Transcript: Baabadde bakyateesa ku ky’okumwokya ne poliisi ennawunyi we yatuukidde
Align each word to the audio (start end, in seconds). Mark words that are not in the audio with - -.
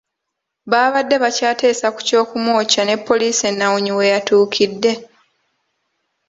Baabadde 0.71 1.15
bakyateesa 1.23 1.87
ku 1.95 1.99
ky’okumwokya 2.07 2.81
ne 2.85 2.95
poliisi 3.05 3.43
ennawunyi 3.51 3.91
we 3.97 4.05
yatuukidde 4.13 4.91